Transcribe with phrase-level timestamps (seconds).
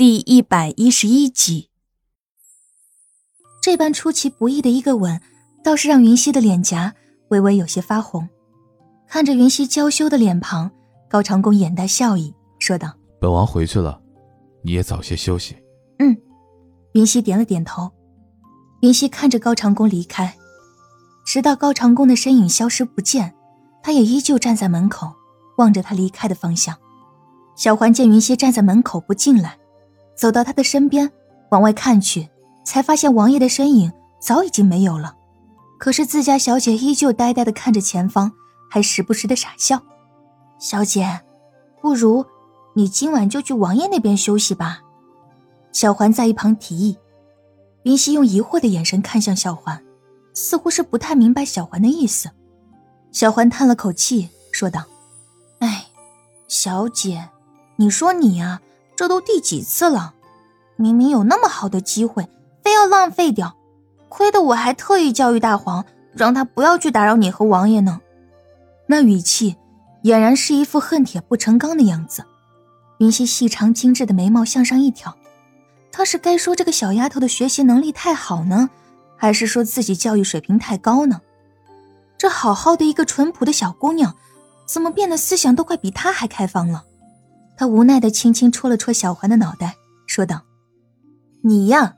[0.00, 1.68] 第一百一十一集，
[3.62, 5.20] 这般出其不意的一个吻，
[5.62, 6.94] 倒是让云溪的脸颊
[7.28, 8.26] 微微有些发红。
[9.06, 10.70] 看着云溪娇羞的脸庞，
[11.06, 14.00] 高长恭眼带笑意，说道：“本王回去了，
[14.62, 15.54] 你也早些休息。”
[16.00, 16.16] 嗯，
[16.94, 17.92] 云溪点了点头。
[18.80, 20.34] 云溪看着高长恭离开，
[21.26, 23.34] 直到高长恭的身影消失不见，
[23.82, 25.12] 他也依旧站在门口，
[25.58, 26.74] 望着他离开的方向。
[27.54, 29.59] 小环见云溪站在门口不进来。
[30.20, 31.10] 走到他的身边，
[31.48, 32.28] 往外看去，
[32.62, 33.90] 才发现王爷的身影
[34.20, 35.16] 早已经没有了。
[35.78, 38.30] 可是自家小姐依旧呆呆的看着前方，
[38.68, 39.80] 还时不时的傻笑。
[40.58, 41.22] 小姐，
[41.80, 42.26] 不如
[42.74, 44.82] 你今晚就去王爷那边休息吧。
[45.72, 46.98] 小环在一旁提议。
[47.84, 49.82] 云溪用疑惑的眼神看向小环，
[50.34, 52.28] 似乎是不太明白小环的意思。
[53.10, 54.84] 小环叹了口气，说道
[55.60, 55.86] ：“哎，
[56.46, 57.30] 小姐，
[57.76, 58.60] 你说你呀。”
[58.96, 60.12] 这都第几次了？
[60.80, 62.26] 明明有那么好的机会，
[62.64, 63.54] 非要浪费掉，
[64.08, 68.00] 亏得我还特意教育大黄，让他不要去打扰你和王爷呢。
[68.86, 69.56] 那语气
[70.04, 72.24] 俨然是一副恨铁不成钢的样子。
[72.98, 75.14] 云溪细长精致的眉毛向上一挑，
[75.92, 78.70] 他是该说这个小丫头的学习能力太好呢，
[79.16, 81.20] 还是说自己教育水平太高呢？
[82.16, 84.14] 这好好的一个淳朴的小姑娘，
[84.66, 86.84] 怎么变得思想都快比她还开放了？
[87.56, 90.40] 他无奈的轻轻戳了戳小环的脑袋，说道
[91.42, 91.96] ：“你呀，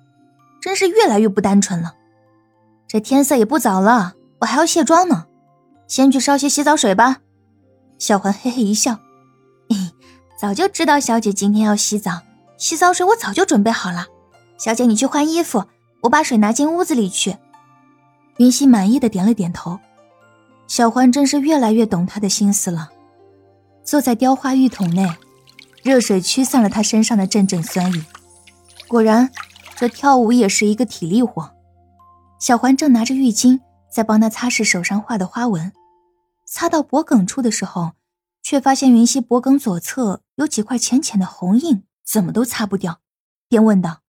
[0.61, 1.95] 真是越来越不单纯了。
[2.87, 5.27] 这天色也不早了，我还要卸妆呢，
[5.89, 7.19] 先去烧些洗澡水吧。”
[7.99, 8.99] 小环嘿嘿一笑
[10.39, 12.21] ：“早就知道小姐今天要洗澡，
[12.57, 14.07] 洗澡水我早就准备好了。
[14.59, 15.65] 小姐你去换衣服，
[16.03, 17.37] 我把水拿进屋子里去。”
[18.39, 19.79] 云溪满意的点了点头。
[20.67, 22.91] 小环真是越来越懂他的心思了，
[23.85, 25.09] 坐在雕花浴桶内。
[25.83, 28.05] 热水驱散了他身上的阵阵酸意。
[28.93, 29.33] 果然，
[29.75, 31.51] 这跳舞也是一个体力活。
[32.39, 33.59] 小环正拿着浴巾
[33.91, 35.73] 在帮他擦拭手上画的花纹，
[36.47, 37.93] 擦到脖梗处的时候，
[38.43, 43.01] 却发现云溪脖梗左侧有几块浅浅的红印，怎么都擦不掉，
[43.49, 44.01] 便问道：“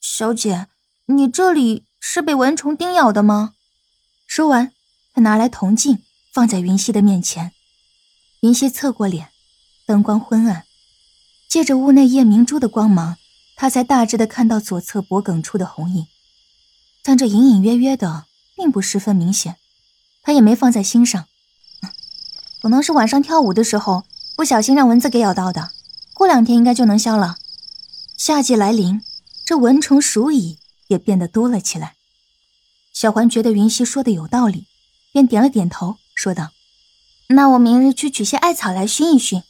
[0.00, 0.68] 小姐，
[1.06, 3.54] 你这里是被蚊虫叮咬的吗？”
[4.28, 4.70] 说完，
[5.12, 5.98] 他拿来铜镜
[6.32, 7.50] 放在云溪的面前。
[8.42, 9.30] 云溪侧过脸，
[9.84, 10.62] 灯光昏暗。
[11.48, 13.16] 借着屋内夜明珠的光芒，
[13.56, 16.06] 他才大致的看到左侧脖梗处的红印，
[17.02, 18.26] 但这隐隐约约的，
[18.56, 19.56] 并不十分明显，
[20.22, 21.26] 他也没放在心上。
[22.60, 24.04] 可能是晚上跳舞的时候
[24.36, 25.70] 不小心让蚊子给咬到的，
[26.14, 27.36] 过两天应该就能消了。
[28.16, 29.02] 夏季来临，
[29.44, 30.58] 这蚊虫鼠蚁
[30.88, 31.96] 也变得多了起来。
[32.92, 34.66] 小环觉得云溪说的有道理，
[35.12, 36.50] 便点了点头，说道
[37.28, 39.42] ：“那我明日去取些艾草来熏一熏。”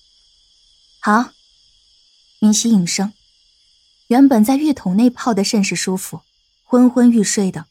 [1.00, 1.30] 好。
[2.40, 3.12] 云溪应声，
[4.12, 6.20] 原本在浴桶内泡的甚是舒服，
[6.66, 7.64] 昏昏欲睡的。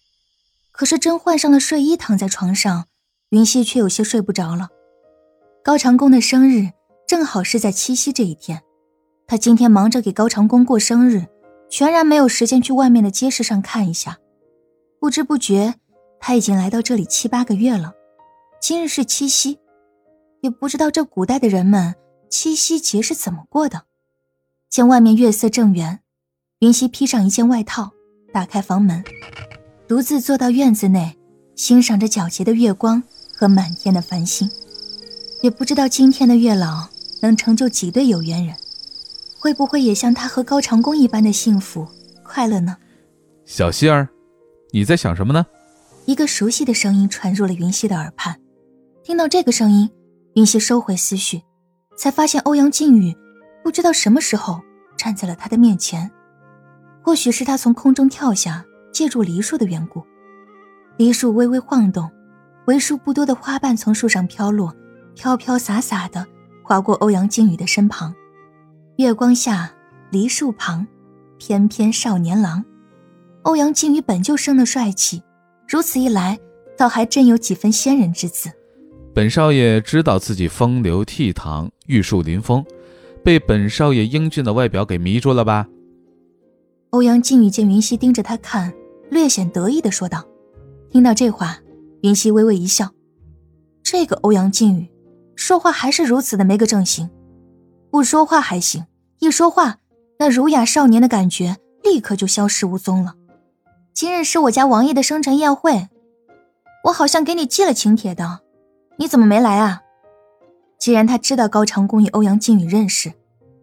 [0.71, 2.87] 可是真换上了睡衣，躺在床上，
[3.29, 4.69] 云溪却有些睡不着了。
[5.63, 6.71] 高长恭的生日
[7.07, 8.63] 正好是在七夕这一天，
[9.27, 11.27] 他今天忙着给高长恭过生日，
[11.69, 14.17] 全然没有时间去外面的街市上看一下。
[14.99, 15.75] 不知不觉，
[16.19, 17.93] 他已经来到这里七八个月了。
[18.59, 19.59] 今日是七夕，
[20.41, 21.93] 也不知道这古代的人们
[22.31, 23.83] 七夕节是怎么过的。
[24.71, 25.99] 见外面月色正圆，
[26.61, 27.91] 云溪披上一件外套，
[28.31, 29.03] 打开房门，
[29.87, 31.17] 独自坐到院子内，
[31.55, 33.01] 欣赏着皎洁的月光
[33.35, 34.47] 和满天的繁星。
[35.41, 36.87] 也不知道今天的月老
[37.19, 38.55] 能成就几对有缘人，
[39.39, 41.87] 会不会也像他和高长恭一般的幸福
[42.23, 42.77] 快乐呢？
[43.43, 44.07] 小希儿，
[44.71, 45.43] 你在想什么呢？
[46.05, 48.39] 一个熟悉的声音传入了云溪的耳畔。
[49.03, 49.89] 听到这个声音，
[50.35, 51.41] 云溪收回思绪，
[51.97, 53.17] 才发现欧阳靖宇。
[53.63, 54.61] 不知道什么时候
[54.95, 56.11] 站在了他的面前，
[57.01, 60.03] 或许是他从空中跳下，借助梨树的缘故。
[60.97, 62.09] 梨树微微晃动，
[62.65, 64.75] 为数不多的花瓣从树上飘落，
[65.15, 66.25] 飘飘洒洒的
[66.63, 68.13] 划过欧阳靖宇的身旁。
[68.97, 69.73] 月光下，
[70.11, 70.85] 梨树旁，
[71.37, 72.63] 翩翩少年郎。
[73.43, 75.23] 欧阳靖宇本就生得帅气，
[75.67, 76.39] 如此一来，
[76.77, 78.51] 倒还真有几分仙人之姿。
[79.13, 82.63] 本少爷知道自己风流倜傥，玉树临风。
[83.23, 85.67] 被本少爷英俊的外表给迷住了吧？
[86.91, 88.73] 欧阳靖宇见云溪盯着他看，
[89.09, 90.25] 略显得意的说道。
[90.89, 91.57] 听到这话，
[92.01, 92.91] 云溪微微一笑。
[93.81, 94.91] 这个欧阳靖宇，
[95.37, 97.09] 说话还是如此的没个正形。
[97.89, 98.85] 不说话还行，
[99.19, 99.77] 一说话，
[100.19, 103.15] 那儒雅少年的感觉立刻就消失无踪了。
[103.93, 105.87] 今日是我家王爷的生辰宴会，
[106.83, 108.41] 我好像给你寄了请帖的，
[108.97, 109.81] 你怎么没来啊？
[110.77, 113.13] 既然他知道高长恭与欧阳靖宇认识，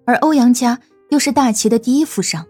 [0.06, 0.80] 而欧阳家
[1.10, 2.46] 又是大齐的第一富商，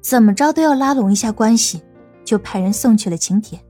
[0.00, 1.82] 怎么着都要拉拢一下关系，
[2.24, 3.62] 就派人送去了请帖。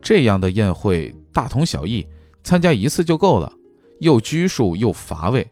[0.00, 2.06] 这样的宴会大同小异，
[2.44, 3.52] 参加一次就够了，
[4.00, 5.48] 又拘束又乏味，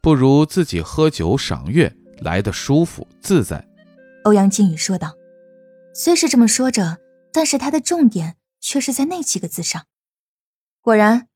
[0.00, 3.66] 不如自己喝酒赏月来的舒服自在。
[4.24, 5.14] 欧阳靖宇说道。
[5.96, 6.98] 虽是这么说着，
[7.32, 9.84] 但是他的重点却是在那几个字上。
[10.80, 11.28] 果然，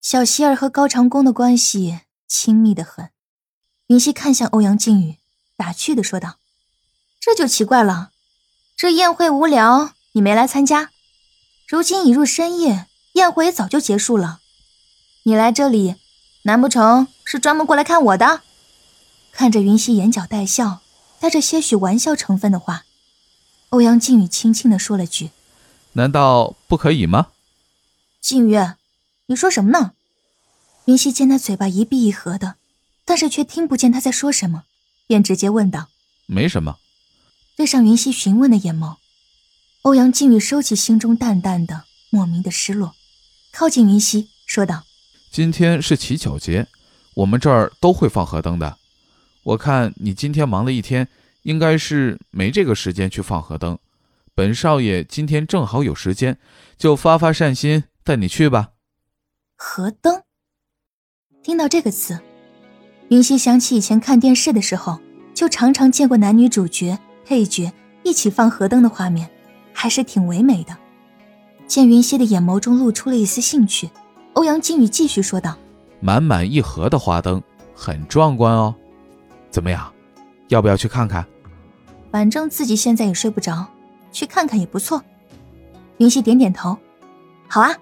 [0.00, 3.10] 小希儿和高长恭的关系亲密的很。
[3.88, 5.16] 云溪看向欧阳靖宇，
[5.58, 6.37] 打趣的说道
[7.20, 8.10] ：“这就奇怪了，
[8.76, 10.90] 这宴会无聊，你没来参加。
[11.66, 14.40] 如今已入深夜，宴会也早就结束了，
[15.24, 15.96] 你来这里，
[16.42, 18.42] 难不成是专门过来看我的？”
[19.32, 20.80] 看着云溪眼角带笑，
[21.20, 22.84] 带着些许玩笑成分的话。
[23.70, 25.30] 欧阳靖宇轻轻的说了句
[25.92, 27.28] ：“难道不可以吗？”
[28.22, 28.56] 靖宇，
[29.26, 29.92] 你说什么呢？
[30.86, 32.56] 云溪见他嘴巴一闭一合的，
[33.04, 34.64] 但是却听不见他在说什么，
[35.06, 35.88] 便直接问道
[36.24, 36.78] ：“没什么。”
[37.58, 38.98] 对上云溪询问的眼眸，
[39.82, 42.94] 欧阳靖宇收起心中淡淡的、莫名的失落，
[43.52, 44.84] 靠近云溪说道
[45.32, 46.68] ：“今天是乞巧节，
[47.16, 48.78] 我们这儿都会放河灯的。
[49.42, 51.08] 我看你今天忙了一天。”
[51.42, 53.78] 应该是没这个时间去放河灯，
[54.34, 56.36] 本少爷今天正好有时间，
[56.76, 58.72] 就发发善心，带你去吧。
[59.56, 60.24] 河灯，
[61.42, 62.20] 听到这个词，
[63.08, 65.00] 云溪想起以前看电视的时候，
[65.32, 67.70] 就常常见过男女主角、配角
[68.04, 69.28] 一起放河灯的画面，
[69.74, 70.74] 还是挺唯美的。
[71.66, 73.90] 见云溪的眼眸中露出了一丝兴趣，
[74.32, 75.54] 欧阳靖宇继续说道
[76.00, 77.42] ：“满满一盒的花灯，
[77.74, 78.74] 很壮观哦，
[79.50, 79.92] 怎么样，
[80.48, 81.22] 要不要去看看？”
[82.10, 83.66] 反正自己现在也睡不着，
[84.10, 85.04] 去看看也不错。
[85.98, 86.78] 云溪点点头，
[87.46, 87.76] 好啊。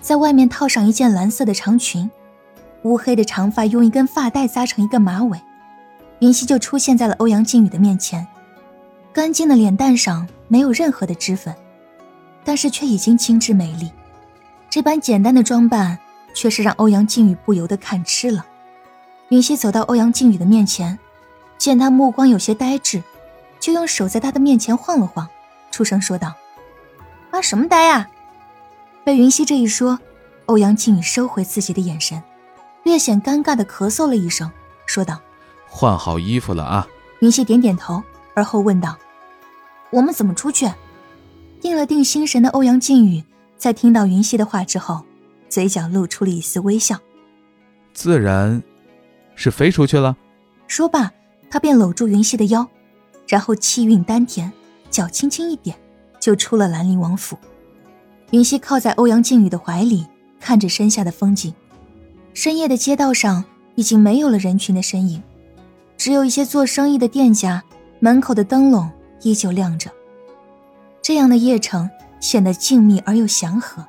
[0.00, 2.08] 在外面套上一件蓝色的长裙，
[2.84, 5.40] 乌黑的长发用一根发带扎成一个马尾，
[6.20, 8.24] 云溪就出现在了欧阳靖宇的面前。
[9.14, 11.54] 干净的脸蛋上没有任何的脂粉，
[12.44, 13.88] 但是却已经精致美丽。
[14.68, 15.96] 这般简单的装扮，
[16.34, 18.44] 却是让欧阳靖宇不由得看痴了。
[19.28, 20.98] 云溪走到欧阳靖宇的面前，
[21.58, 23.00] 见他目光有些呆滞。
[23.60, 25.26] 就用手在他的面前晃了晃，
[25.70, 26.34] 出声说道
[27.32, 28.10] ：“发什么呆啊？”
[29.04, 29.98] 被云溪这一说，
[30.46, 32.22] 欧阳靖宇收回自己的眼神，
[32.82, 34.50] 略显尴尬的咳嗽了一声，
[34.84, 35.18] 说道
[35.66, 36.86] ：“换好衣服了啊。”
[37.22, 38.02] 云溪点点头，
[38.34, 38.98] 而后问道
[39.90, 40.70] ：“我们怎么出去？”
[41.60, 43.24] 定了定心神的欧阳靖宇，
[43.56, 45.04] 在听到云溪的话之后，
[45.48, 46.98] 嘴角露出了一丝微笑
[47.94, 48.62] ：“自然，
[49.34, 50.16] 是飞出去了。”
[50.68, 51.10] 说罢，
[51.48, 52.68] 他便搂住云溪的腰。
[53.26, 54.52] 然后气韵丹田，
[54.90, 55.74] 脚轻轻一点，
[56.20, 57.38] 就出了兰陵王府。
[58.32, 60.06] 云溪靠在欧阳靖宇的怀里，
[60.38, 61.54] 看着身下的风景。
[62.34, 63.42] 深夜的街道上
[63.76, 65.22] 已经没有了人群的身影，
[65.96, 67.64] 只有一些做生意的店家
[68.00, 68.90] 门口的灯笼
[69.22, 69.90] 依旧亮着。
[71.00, 71.88] 这样的夜城
[72.20, 73.84] 显得静谧而又祥和。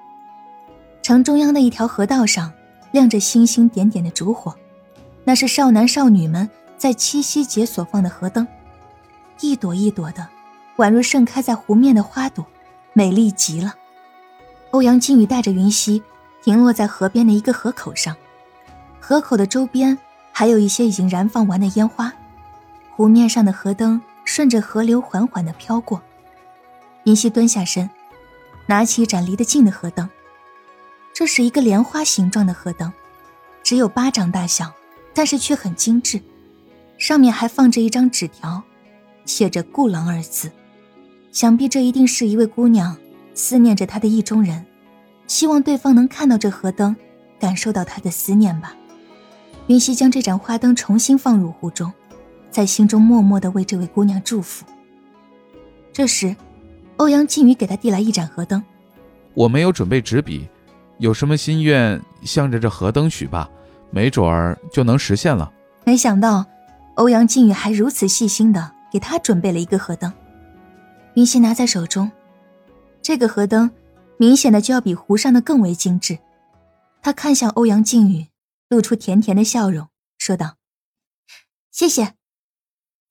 [1.02, 2.52] 城中央的一条河道上，
[2.92, 4.56] 亮着星星点点的烛火，
[5.24, 8.48] 那是少男少女们在七夕节所放的河灯。
[9.42, 10.28] 一朵一朵的，
[10.78, 12.46] 宛若盛开在湖面的花朵，
[12.94, 13.76] 美丽极了。
[14.72, 16.02] 欧阳靖宇带着云溪
[16.44, 18.16] 停落在河边的一个河口上，
[19.00, 19.98] 河口的周边
[20.32, 22.12] 还有一些已经燃放完的烟花。
[22.96, 26.02] 湖面上的河灯顺着河流缓缓的飘过。
[27.04, 27.90] 云溪蹲下身，
[28.68, 30.10] 拿起一盏离得近的河灯。
[31.14, 32.94] 这是一个莲花形状的河灯，
[33.64, 34.72] 只有巴掌大小，
[35.14, 36.22] 但是却很精致，
[36.98, 38.64] 上面还放着一张纸条。
[39.26, 40.50] 写着“顾郎”二字，
[41.34, 42.96] 想必这一定是一位姑娘
[43.34, 44.66] 思念着他的意中人，
[45.28, 46.96] 希望对方能看到这河灯，
[47.40, 48.74] 感受到他的思念吧。
[49.68, 51.92] 云溪将这盏花灯重新放入湖中，
[52.56, 54.66] 在心中默默的为这位姑娘祝福。
[55.92, 56.34] 这时，
[56.96, 58.64] 欧阳靖宇给他递来一盏河灯。
[59.34, 60.48] 我没有准备纸笔，
[60.98, 63.50] 有什么心愿，向着这河灯许吧，
[63.92, 65.52] 没准儿就能实现了。
[65.84, 66.46] 没想到，
[66.94, 68.72] 欧阳靖宇还如此细心的。
[68.90, 70.14] 给他准备了一个河灯，
[71.16, 72.10] 云溪拿在手中，
[73.02, 73.70] 这个河灯
[74.16, 76.20] 明显的就要比湖上的更为精致。
[77.02, 78.28] 他看向欧阳靖宇，
[78.70, 80.56] 露出甜甜的笑容，说道
[81.70, 82.14] ：“谢谢。”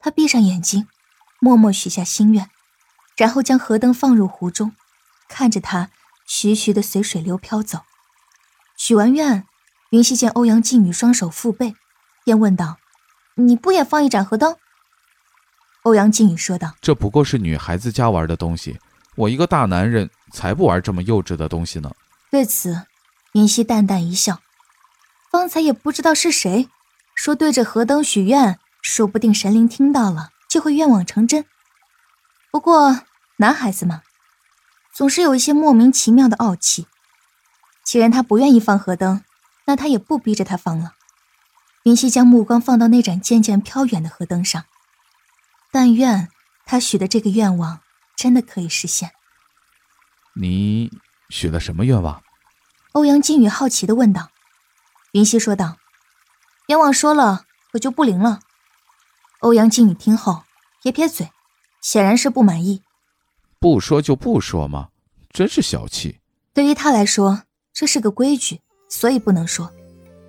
[0.05, 0.87] 他闭上眼睛，
[1.41, 2.51] 默默许下心愿，
[3.17, 4.77] 然后将河灯放入湖中，
[5.31, 5.89] 看着它
[6.27, 7.79] 徐徐的随水流飘走。
[8.77, 9.47] 许完愿，
[9.93, 11.75] 云溪见欧阳靖宇双手负背，
[12.23, 12.77] 便问道
[13.37, 14.59] ：“你不也放一盏河灯？”
[15.85, 18.79] 欧阳靖宇说道：“这不过是女孩子家玩的东西，
[19.17, 21.91] 我一个大男人才不玩这么幼稚的东西呢。”
[22.31, 22.83] 对此，
[23.33, 24.43] 云溪淡淡一笑
[25.33, 26.69] ：“方才也不知道是谁
[27.15, 31.47] 说对着河灯许愿，说不定神灵听到了就会愿望成真。
[32.53, 33.01] 不过
[33.39, 34.03] 男孩子嘛，
[34.93, 36.87] 总是有一些莫名其妙的傲气。
[37.83, 39.25] 既然他不愿意放河灯，
[39.65, 40.93] 那他也不逼着他放了。
[41.85, 44.65] 云溪将目光放到那盏渐渐飘远的河灯上，
[45.73, 46.29] 但愿
[46.67, 47.81] 他许的这个愿望
[48.15, 49.13] 真的可以实现。
[50.35, 50.91] 你
[51.31, 52.23] 许了什么愿望？
[52.93, 54.31] 欧阳靖宇好奇的问道。
[55.13, 55.79] 云溪说道
[56.69, 58.41] ：“阎王说了我就不灵了。”
[59.45, 60.41] 欧阳靖宇听后
[60.83, 61.29] 撇撇嘴，
[61.83, 62.81] 显然是不满意。
[63.61, 64.89] 不说就不说嘛？
[65.31, 66.19] 真是小气。
[66.55, 67.43] 对于他来说，
[67.75, 69.71] 这是个规矩，所以不能说。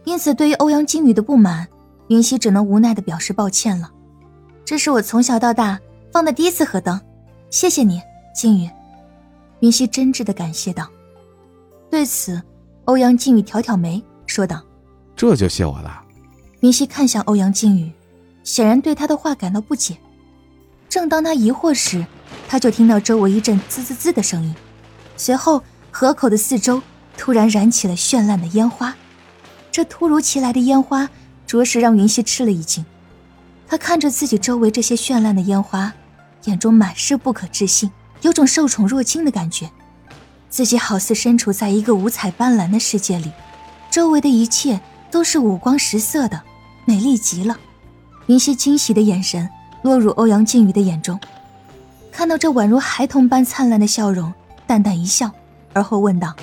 [0.03, 1.65] 因此，对于欧阳靖宇的不满，
[2.09, 3.89] 云溪只能无奈的表示抱歉了。
[4.65, 5.79] 这是我从小到大
[6.11, 6.99] 放的第一次河灯，
[7.49, 8.01] 谢谢你，
[8.35, 8.69] 靖宇。
[9.61, 10.89] 云溪真挚的感谢道。
[11.89, 12.43] 对此，
[12.83, 14.61] 欧阳靖宇挑挑眉，说道
[15.15, 16.03] ：“这就谢我了。”
[16.59, 17.89] 云溪看向欧阳靖宇，
[18.45, 19.97] 显然对他的话感到不解。
[20.87, 22.05] 正当他疑惑时，
[22.47, 24.55] 他就听到周围一阵滋滋滋的声音，
[25.17, 25.61] 随后
[25.91, 26.81] 河口的四周
[27.17, 28.95] 突然燃起了绚烂的烟花。
[29.71, 31.09] 这突如其来的烟花，
[31.45, 32.85] 着实让云溪吃了一惊。
[33.67, 35.91] 他看着自己周围这些绚烂的烟花，
[36.45, 39.69] 眼中满是不可置信，有种受宠若惊的感觉。
[40.49, 43.31] 自己好似身处在一个五彩斑斓的世界里，
[43.91, 44.79] 周围的一切
[45.11, 46.41] 都是五光十色的，
[46.85, 47.57] 美丽极了。
[48.27, 49.47] 云溪惊喜的眼神
[49.83, 51.19] 落入欧阳靖宇的眼中，
[52.11, 54.33] 看到这宛如孩童般灿烂的笑容，
[54.65, 55.31] 淡淡一笑，
[55.73, 56.33] 而后问道：“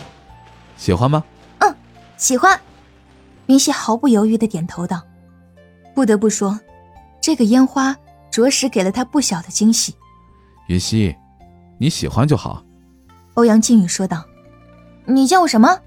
[0.79, 1.25] 喜欢吗
[1.59, 1.75] ？”“嗯，
[2.17, 2.59] 喜欢。”
[3.47, 5.03] 云溪毫不犹豫的点头道
[5.95, 6.59] ：“不得不说，
[7.21, 7.97] 这个烟花
[8.31, 9.95] 着实给了他不小的惊喜。”
[10.69, 11.15] 云溪，
[11.79, 12.62] 你喜欢就好。”
[13.35, 14.25] 欧阳靖宇说道。
[15.05, 15.81] “你叫我什么？”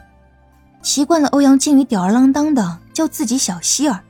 [0.84, 4.04] 习惯了欧阳靖宇吊儿郎当的叫自己小希儿，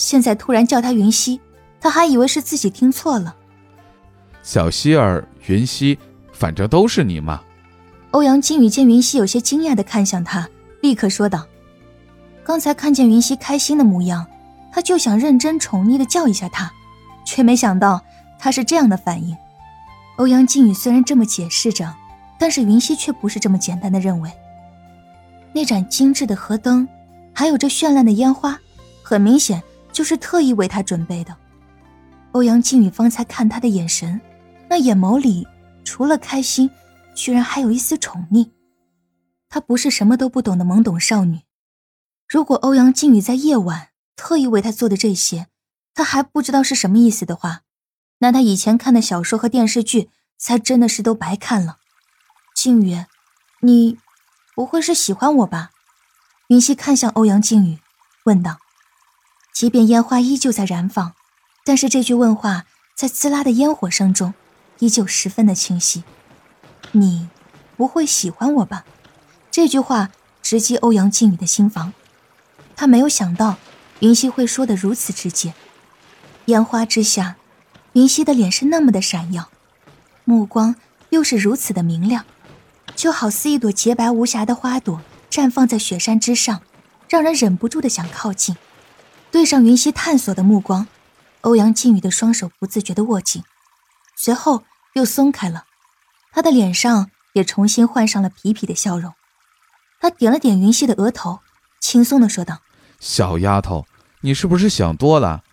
[0.00, 1.38] 现在突然叫他云溪，
[1.78, 3.36] 他还以为是自己听错了。
[4.42, 5.98] 小希儿、云溪，
[6.32, 7.42] 反正都是你嘛。
[8.12, 10.48] 欧阳靖宇见云溪有些惊讶的看向他，
[10.80, 11.46] 立刻说道。
[12.42, 14.26] 刚才看见云溪开心的模样，
[14.72, 16.72] 他就想认真宠溺的叫一下她，
[17.26, 18.02] 却没想到
[18.38, 19.36] 她是这样的反应。
[20.16, 21.94] 欧阳靖宇虽然这么解释着，
[22.38, 24.32] 但是云溪却不是这么简单的认为。
[25.52, 26.88] 那盏精致的河灯，
[27.34, 28.58] 还有这绚烂的烟花，
[29.02, 29.62] 很明显
[30.00, 31.36] 就是特意为他准备的。
[32.32, 34.18] 欧阳靖宇方才看他的眼神，
[34.66, 35.46] 那眼眸里
[35.84, 36.70] 除了开心，
[37.14, 38.48] 居然还有一丝宠溺。
[39.50, 41.40] 她不是什么都不懂的懵懂少女。
[42.26, 45.48] 如果欧阳靖宇在夜晚特意为他做的这些，
[45.92, 47.60] 他还不知道是什么意思的话，
[48.20, 51.76] 那他以前看的小说和电视剧才真的是都白看了。
[52.54, 53.04] 靖宇，
[53.60, 53.98] 你
[54.54, 55.72] 不会是喜欢我吧？
[56.48, 57.80] 云溪看向欧阳靖宇，
[58.24, 58.56] 问道。
[59.52, 61.12] 即便烟花依旧在燃放，
[61.64, 64.34] 但是这句问话在滋啦的烟火声中，
[64.78, 66.04] 依旧十分的清晰。
[66.92, 67.28] 你
[67.76, 68.84] 不会喜欢我吧？
[69.50, 70.10] 这句话
[70.42, 71.92] 直击欧阳靖宇的心房。
[72.74, 73.58] 他没有想到，
[73.98, 75.52] 云溪会说的如此直接。
[76.46, 77.36] 烟花之下，
[77.92, 79.50] 云溪的脸是那么的闪耀，
[80.24, 80.74] 目光
[81.10, 82.24] 又是如此的明亮，
[82.96, 86.62] 就好似一朵洁白无瑕的花朵绽放在雪山之上，
[87.08, 88.56] 让人忍不住的想靠近。
[89.30, 90.88] 对上云溪探索的目光，
[91.42, 93.42] 欧阳靖宇的双手不自觉的握紧，
[94.16, 95.64] 随后又松开了，
[96.32, 99.14] 他的脸上也重新换上了痞痞的笑容。
[100.00, 101.40] 他点了点云溪的额头，
[101.80, 102.60] 轻松的说道。
[102.98, 103.86] 小丫头，
[104.22, 105.44] 你是不是想多了？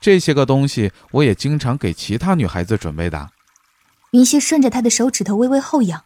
[0.00, 3.30] 这些个东西我也经常给其他女孩子准备的。
[4.12, 6.04] 云溪顺着他的手指头微微后仰，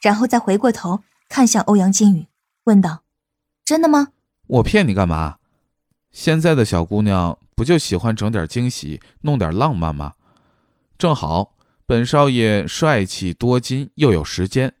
[0.00, 2.28] 然后再回过头看向欧阳靖宇，
[2.64, 3.02] 问道
[3.64, 4.08] ：“真的吗？”
[4.48, 5.36] 我骗你干嘛？
[6.12, 10.12] 现在的小姑娘不就喜欢整点惊喜，弄点浪漫吗？
[10.98, 11.54] 正好
[11.86, 14.74] 本少爷帅气多金又有时间，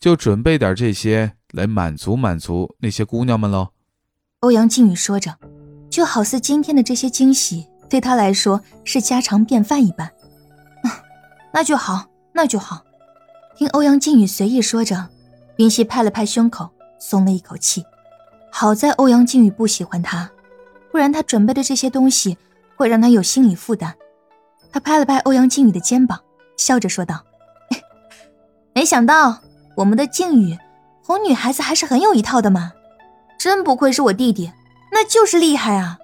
[0.00, 3.68] 就准备点这些来满足满足那些姑娘们喽。
[4.40, 5.38] 欧阳靖宇说着，
[5.90, 10.10] 就好似今天的这些惊喜对他来说是家常便饭一般。
[11.52, 12.82] 那就好，那就好。
[13.56, 15.08] 听欧阳靖宇随意说着，
[15.58, 17.84] 云溪拍了拍胸口，松了一口气。
[18.50, 20.30] 好在欧阳靖宇不喜欢他，
[20.94, 22.38] 不然他准备的这些东西
[22.76, 23.96] 会让他有心理负担。
[24.70, 26.22] 他拍了拍欧阳靖宇的肩膀，
[26.56, 27.24] 笑着说道
[28.72, 29.40] ：“没想到
[29.74, 30.56] 我们的靖宇
[31.02, 32.74] 哄女孩子还是很有一套的嘛。”
[33.36, 34.52] 真不愧是我弟弟，
[34.92, 35.98] 那就是厉害啊！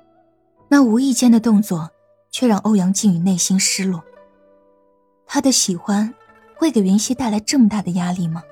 [0.66, 1.90] 那无意间的动作，
[2.32, 4.02] 却让欧阳靖宇内心失落。
[5.25, 6.12] 他的喜欢，
[6.56, 8.42] 会给云溪带来这么大的压力吗？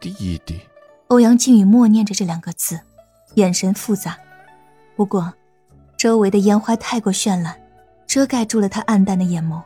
[0.00, 0.60] 弟弟，
[1.06, 2.80] 欧阳靖宇默念着这两个字，
[3.36, 4.18] 眼神复杂。
[4.96, 5.32] 不过，
[6.02, 7.56] 周围的烟花太过绚烂，
[8.08, 9.62] 遮盖住了他暗淡的眼眸。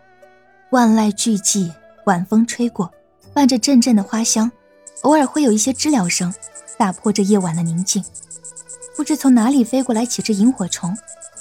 [0.69, 1.73] 万籁俱寂，
[2.05, 2.93] 晚风吹过，
[3.33, 4.53] 伴着阵阵的花香，
[5.01, 6.31] 偶尔会有一些知了声，
[6.77, 8.05] 打破这夜晚的宁静。
[8.95, 10.95] 不知从哪里飞过来几只萤火虫，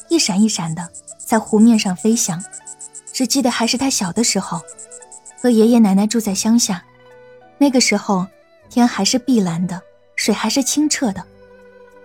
[0.08, 2.42] 一闪一闪的在湖面上飞翔。
[3.12, 4.62] 只记得还是他小的时候，
[5.42, 6.82] 和爷爷奶奶住在乡下，
[7.58, 8.26] 那个时候
[8.70, 9.82] 天还是碧蓝的，
[10.16, 11.22] 水还是清澈的，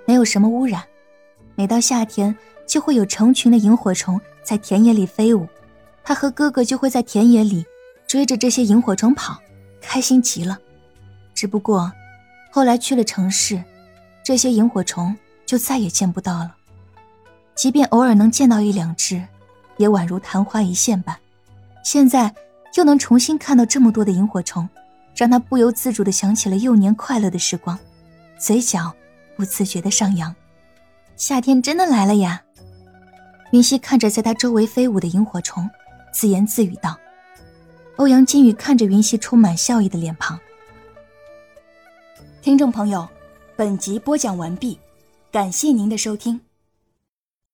[0.07, 0.83] 没有什么污染。
[1.55, 2.37] 每到夏天，
[2.71, 5.45] 就会有成群的萤火虫在田野里飞舞，
[6.05, 7.67] 他和哥哥就会在田野里
[8.07, 9.37] 追着这些萤火虫跑，
[9.81, 10.57] 开心极了。
[11.35, 11.91] 只不过，
[12.53, 13.61] 后来去了城市，
[14.23, 16.55] 这些萤火虫就再也见不到了。
[17.57, 19.21] 即便偶尔能见到一两只。
[19.77, 21.17] 也宛如昙花一现般，
[21.83, 22.35] 现在
[22.75, 24.69] 又能重新看到这么多的萤火虫，
[25.17, 27.79] 让他不由自主地想起了幼年快乐的时光，
[28.39, 28.95] 嘴角
[29.37, 30.37] 不自觉地上扬。
[31.17, 32.43] 夏天真的来了呀！
[33.51, 35.69] 云溪看着在他周围飞舞的萤火虫，
[36.13, 36.97] 自言自语道。
[37.97, 40.39] 欧阳金宇看着云溪充满笑意的脸庞。
[42.41, 43.07] 听众朋友，
[43.57, 44.79] 本集播讲完毕，
[45.31, 46.41] 感谢您的收听。